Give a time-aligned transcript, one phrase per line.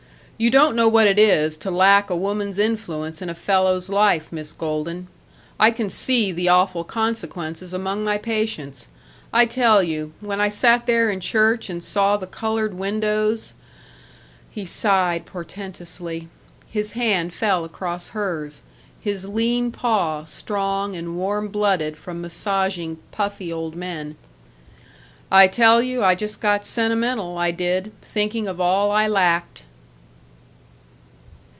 [0.41, 4.31] You don't know what it is to lack a woman's influence in a fellow's life,
[4.31, 5.07] Miss Golden.
[5.59, 8.87] I can see the awful consequences among my patients.
[9.31, 13.53] I tell you, when I sat there in church and saw the colored windows"
[14.49, 16.27] He sighed portentously.
[16.67, 18.61] His hand fell across hers
[18.99, 24.15] his lean paw, strong and warm blooded from massaging puffy old men.
[25.31, 29.65] "I tell you I just got sentimental, I did, thinking of all I lacked."